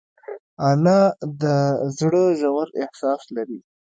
[0.69, 0.99] انا
[1.41, 1.43] د
[1.97, 3.59] زړه ژور احساس لري